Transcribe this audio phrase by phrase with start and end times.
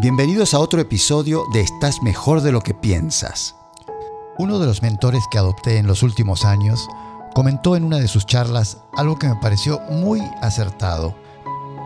[0.00, 3.56] Bienvenidos a otro episodio de Estás mejor de lo que piensas.
[4.38, 6.88] Uno de los mentores que adopté en los últimos años
[7.34, 11.16] comentó en una de sus charlas algo que me pareció muy acertado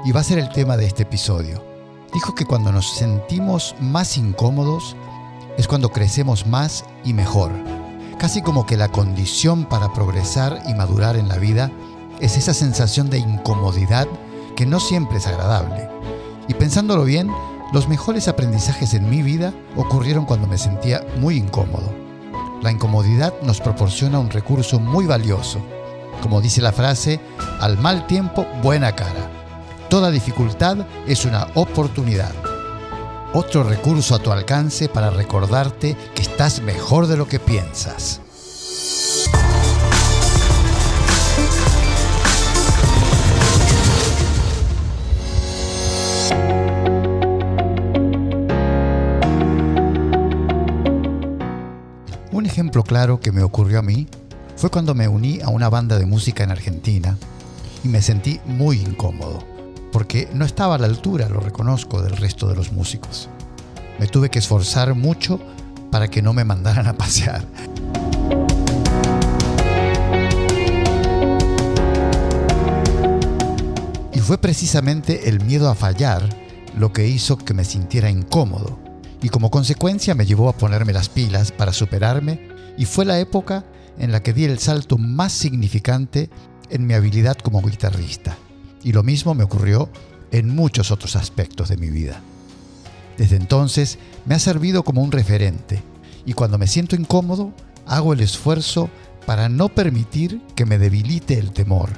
[0.04, 1.64] y va a ser el tema de este episodio.
[2.12, 4.94] Dijo que cuando nos sentimos más incómodos
[5.56, 7.50] es cuando crecemos más y mejor.
[8.18, 11.72] Casi como que la condición para progresar y madurar en la vida
[12.20, 14.06] es esa sensación de incomodidad
[14.54, 15.88] que no siempre es agradable.
[16.46, 17.30] Y pensándolo bien,
[17.72, 21.90] los mejores aprendizajes en mi vida ocurrieron cuando me sentía muy incómodo.
[22.62, 25.58] La incomodidad nos proporciona un recurso muy valioso.
[26.20, 27.18] Como dice la frase,
[27.60, 29.30] al mal tiempo, buena cara.
[29.88, 32.32] Toda dificultad es una oportunidad.
[33.32, 38.20] Otro recurso a tu alcance para recordarte que estás mejor de lo que piensas.
[52.72, 54.06] Ejemplo claro que me ocurrió a mí
[54.56, 57.18] fue cuando me uní a una banda de música en Argentina
[57.84, 59.44] y me sentí muy incómodo,
[59.92, 63.28] porque no estaba a la altura, lo reconozco, del resto de los músicos.
[63.98, 65.38] Me tuve que esforzar mucho
[65.90, 67.44] para que no me mandaran a pasear.
[74.14, 76.26] Y fue precisamente el miedo a fallar
[76.74, 78.78] lo que hizo que me sintiera incómodo
[79.20, 83.64] y como consecuencia me llevó a ponerme las pilas para superarme y fue la época
[83.98, 86.30] en la que di el salto más significante
[86.70, 88.36] en mi habilidad como guitarrista.
[88.82, 89.90] Y lo mismo me ocurrió
[90.30, 92.20] en muchos otros aspectos de mi vida.
[93.18, 95.82] Desde entonces me ha servido como un referente
[96.24, 97.52] y cuando me siento incómodo
[97.86, 98.88] hago el esfuerzo
[99.26, 101.90] para no permitir que me debilite el temor.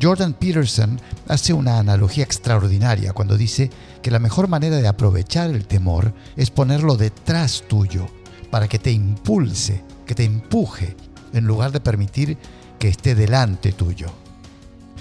[0.00, 3.70] Jordan Peterson hace una analogía extraordinaria cuando dice
[4.02, 8.06] que la mejor manera de aprovechar el temor es ponerlo detrás tuyo,
[8.50, 10.96] para que te impulse, que te empuje,
[11.32, 12.38] en lugar de permitir
[12.78, 14.06] que esté delante tuyo.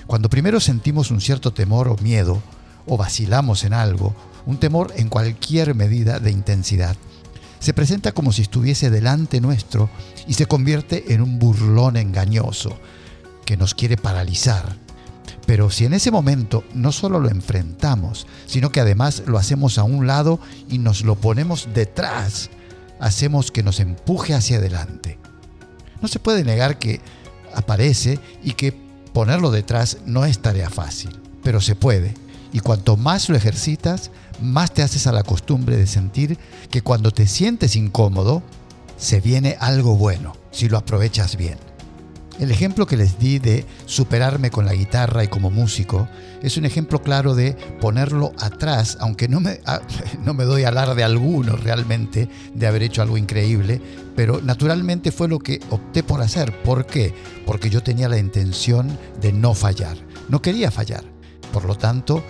[0.08, 2.42] Cuando primero sentimos un cierto temor o miedo,
[2.86, 4.16] o vacilamos en algo,
[4.46, 6.96] un temor en cualquier medida de intensidad,
[7.60, 9.90] se presenta como si estuviese delante nuestro
[10.28, 12.78] y se convierte en un burlón engañoso
[13.46, 14.86] que nos quiere paralizar
[15.46, 19.84] pero si en ese momento no solo lo enfrentamos, sino que además lo hacemos a
[19.84, 20.40] un lado
[20.70, 22.50] y nos lo ponemos detrás,
[23.00, 25.18] hacemos que nos empuje hacia adelante.
[26.02, 27.02] No se puede negar que
[27.54, 28.72] aparece y que
[29.14, 32.14] ponerlo detrás no es tarea fácil, pero se puede.
[32.52, 34.12] Y cuanto más lo ejercitas,
[34.42, 36.38] más te haces a la costumbre de sentir
[36.70, 38.44] que cuando te sientes incómodo,
[38.98, 41.58] se viene algo bueno, si lo aprovechas bien.
[42.38, 46.10] El ejemplo que les di de superarme con la guitarra y como músico
[46.42, 49.80] es un ejemplo claro de ponerlo atrás, aunque no me, ah,
[50.26, 53.82] no me doy alarde alguno realmente de haber hecho algo increíble,
[54.18, 56.62] pero naturalmente fue lo que opté por hacer.
[56.64, 57.14] ¿Por qué?
[57.46, 59.98] Porque yo tenía la intención de no fallar.
[60.28, 61.06] No quería fallar.
[61.54, 62.22] Por lo tanto,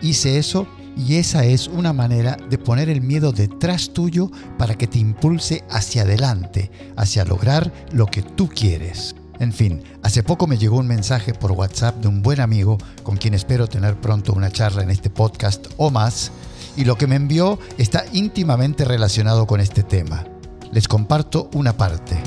[0.00, 4.86] hice eso y esa es una manera de poner el miedo detrás tuyo para que
[4.86, 9.14] te impulse hacia adelante, hacia lograr lo que tú quieres.
[9.42, 13.16] En fin, hace poco me llegó un mensaje por WhatsApp de un buen amigo con
[13.16, 16.30] quien espero tener pronto una charla en este podcast o más,
[16.76, 20.24] y lo que me envió está íntimamente relacionado con este tema.
[20.70, 22.22] Les comparto una parte.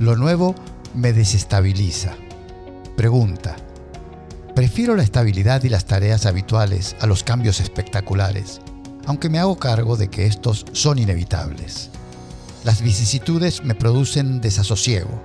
[0.00, 0.56] Lo nuevo
[0.94, 2.16] me desestabiliza.
[2.96, 3.54] Pregunta.
[4.56, 8.60] Prefiero la estabilidad y las tareas habituales a los cambios espectaculares
[9.06, 11.90] aunque me hago cargo de que estos son inevitables.
[12.64, 15.22] Las vicisitudes me producen desasosiego.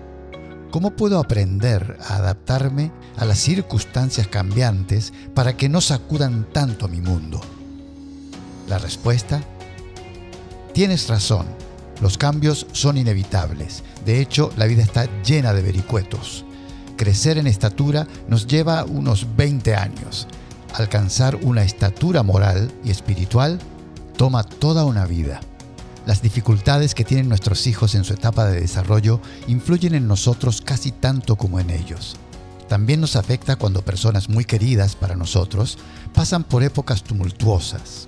[0.72, 7.00] ¿Cómo puedo aprender a adaptarme a las circunstancias cambiantes para que no sacudan tanto mi
[7.00, 7.40] mundo?
[8.68, 9.42] La respuesta,
[10.74, 11.46] tienes razón,
[12.02, 13.84] los cambios son inevitables.
[14.06, 16.44] De hecho, la vida está llena de vericuetos.
[16.98, 20.28] Crecer en estatura nos lleva unos 20 años
[20.74, 23.60] alcanzar una estatura moral y espiritual
[24.16, 25.42] toma toda una vida.
[26.08, 29.20] Las dificultades que tienen nuestros hijos en su etapa de desarrollo
[29.50, 32.16] influyen en nosotros casi tanto como en ellos.
[32.70, 35.78] También nos afecta cuando personas muy queridas para nosotros
[36.14, 38.08] pasan por épocas tumultuosas.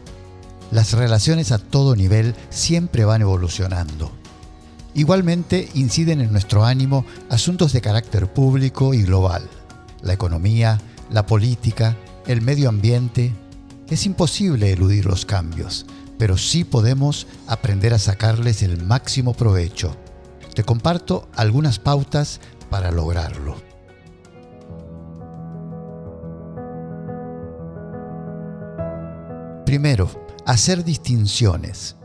[0.71, 4.13] Las relaciones a todo nivel siempre van evolucionando.
[4.93, 9.49] Igualmente inciden en nuestro ánimo asuntos de carácter público y global.
[10.03, 10.79] La economía,
[11.11, 11.97] la política,
[12.27, 13.33] el medio ambiente,
[13.89, 15.85] es imposible eludir los cambios,
[16.19, 19.95] pero sí podemos aprender a sacarles el máximo provecho.
[20.53, 23.55] Te comparto algunas pautas para lograrlo.
[29.65, 30.09] Primero,
[30.45, 31.95] hacer distinciones.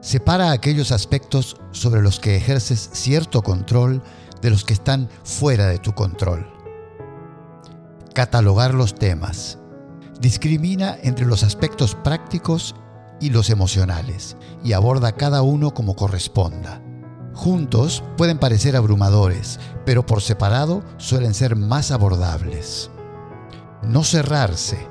[0.00, 4.02] Separa aquellos aspectos sobre los que ejerces cierto control
[4.40, 6.50] de los que están fuera de tu control.
[8.14, 9.58] Catalogar los temas.
[10.20, 12.74] Discrimina entre los aspectos prácticos
[13.22, 16.82] y los emocionales y aborda cada uno como corresponda.
[17.34, 22.90] Juntos pueden parecer abrumadores, pero por separado suelen ser más abordables.
[23.82, 24.86] No cerrarse.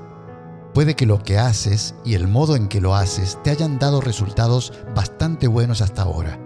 [0.74, 4.00] Puede que lo que haces y el modo en que lo haces te hayan dado
[4.00, 6.40] resultados bastante buenos hasta ahora,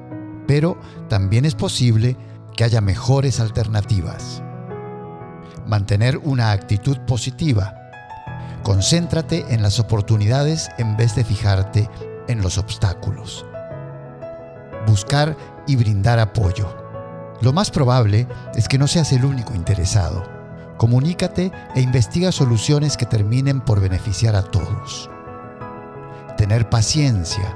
[0.47, 0.77] pero
[1.07, 2.17] también es posible
[2.57, 4.41] que haya mejores alternativas.
[5.67, 7.84] Mantener una actitud positiva.
[8.65, 11.87] Concéntrate en las oportunidades en vez de fijarte
[12.27, 13.45] en los obstáculos.
[14.87, 16.75] Buscar y brindar apoyo.
[17.41, 20.23] Lo más probable es que no seas el único interesado.
[20.79, 25.11] Comunícate e investiga soluciones que terminen por beneficiar a todos.
[26.35, 27.55] Tener paciencia.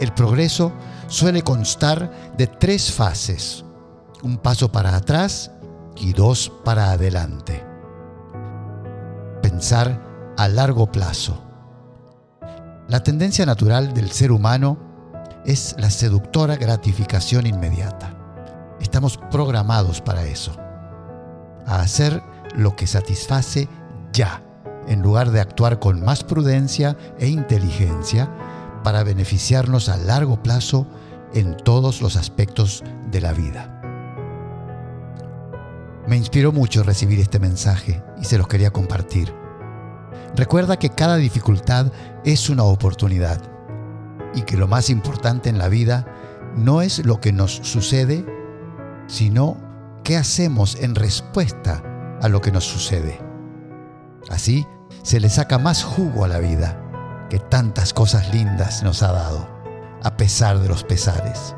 [0.00, 0.72] El progreso
[1.08, 3.66] suele constar de tres fases.
[4.22, 5.50] Un paso para atrás
[5.94, 7.62] y dos para adelante.
[9.42, 10.05] Pensar
[10.36, 11.42] a largo plazo.
[12.88, 14.78] La tendencia natural del ser humano
[15.44, 18.16] es la seductora gratificación inmediata.
[18.80, 20.52] Estamos programados para eso,
[21.66, 22.22] a hacer
[22.54, 23.68] lo que satisface
[24.12, 24.42] ya,
[24.86, 28.30] en lugar de actuar con más prudencia e inteligencia
[28.84, 30.86] para beneficiarnos a largo plazo
[31.34, 33.72] en todos los aspectos de la vida.
[36.06, 39.45] Me inspiró mucho recibir este mensaje y se los quería compartir.
[40.34, 41.92] Recuerda que cada dificultad
[42.24, 43.40] es una oportunidad
[44.34, 46.06] y que lo más importante en la vida
[46.56, 48.24] no es lo que nos sucede,
[49.06, 49.56] sino
[50.04, 51.82] qué hacemos en respuesta
[52.20, 53.18] a lo que nos sucede.
[54.30, 54.66] Así
[55.02, 56.82] se le saca más jugo a la vida,
[57.30, 59.48] que tantas cosas lindas nos ha dado,
[60.02, 61.54] a pesar de los pesares.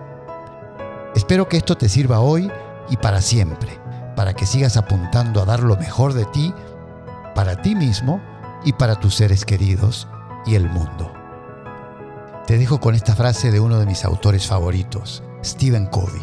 [1.14, 2.50] Espero que esto te sirva hoy
[2.91, 3.81] y para siempre,
[4.17, 6.55] para que sigas apuntando a dar lo mejor de ti,
[7.35, 8.21] para ti mismo
[8.65, 10.09] y para tus seres queridos
[10.47, 11.13] y el mundo.
[12.47, 16.23] Te dejo con esta frase de uno de mis autores favoritos, Stephen Covey.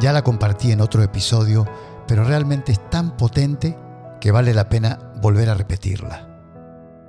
[0.00, 1.66] Ya la compartí en otro episodio,
[2.06, 3.78] pero realmente es tan potente
[4.20, 6.28] que vale la pena volver a repetirla.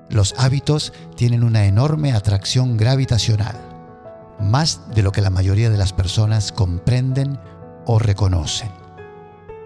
[0.10, 3.56] Los hábitos tienen una enorme atracción gravitacional,
[4.40, 7.40] más de lo que la mayoría de las personas comprenden
[7.86, 8.87] o reconocen.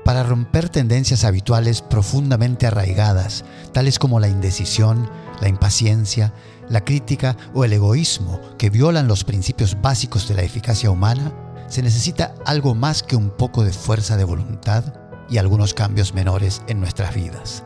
[0.03, 5.07] Para romper tendencias habituales profundamente arraigadas, tales como la indecisión,
[5.41, 6.33] la impaciencia,
[6.69, 11.31] la crítica o el egoísmo que violan los principios básicos de la eficacia humana,
[11.67, 14.83] se necesita algo más que un poco de fuerza de voluntad
[15.29, 17.63] y algunos cambios menores en nuestras vidas.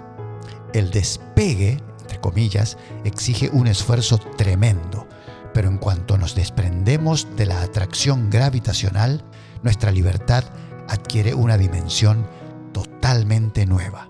[0.73, 5.07] El despegue, entre comillas, exige un esfuerzo tremendo,
[5.53, 9.23] pero en cuanto nos desprendemos de la atracción gravitacional,
[9.63, 10.43] nuestra libertad
[10.87, 12.27] adquiere una dimensión
[12.73, 14.09] totalmente nueva.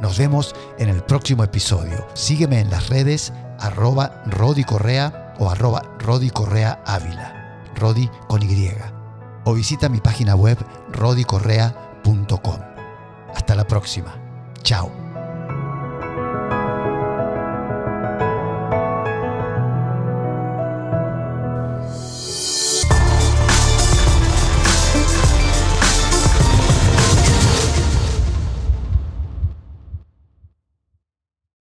[0.00, 2.06] Nos vemos en el próximo episodio.
[2.14, 8.70] Sígueme en las redes arroba Rodi Correa o arroba Rodi Correa Ávila, Rodi con Y.
[9.44, 10.58] O visita mi página web
[10.92, 12.58] rodicorrea.com.
[13.34, 14.14] Hasta la próxima.
[14.62, 15.07] Chao.